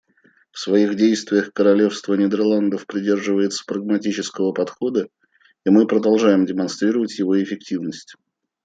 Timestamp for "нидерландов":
2.15-2.87